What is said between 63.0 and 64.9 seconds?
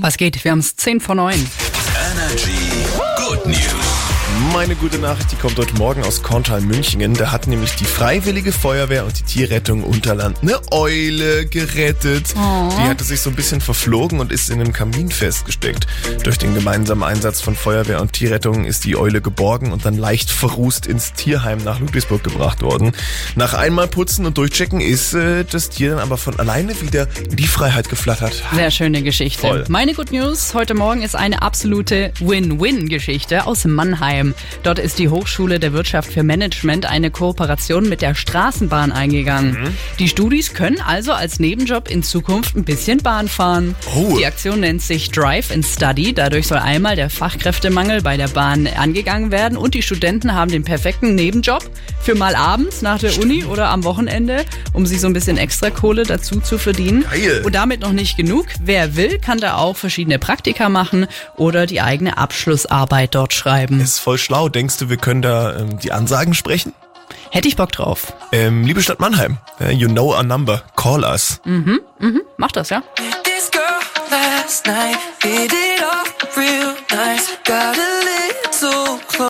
dort schreiben. Ist voll schlau. Denkst du,